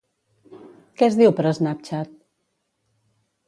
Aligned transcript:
Què 1.01 1.05
es 1.09 1.19
diu 1.21 1.35
per 1.41 1.53
Snapchat? 1.59 2.19